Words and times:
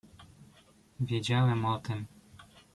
"Wiedziałem 0.99 1.65
o 1.65 1.79
tem." 1.79 2.05